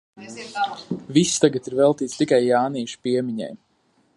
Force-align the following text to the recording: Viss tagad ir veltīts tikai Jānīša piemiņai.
Viss 1.17 1.35
tagad 1.43 1.69
ir 1.73 1.77
veltīts 1.81 2.17
tikai 2.23 2.41
Jānīša 2.47 3.01
piemiņai. 3.05 3.53